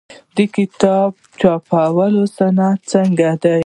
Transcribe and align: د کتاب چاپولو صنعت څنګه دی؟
د 0.35 0.37
کتاب 0.55 1.11
چاپولو 1.39 2.23
صنعت 2.37 2.79
څنګه 2.93 3.29
دی؟ 3.41 3.59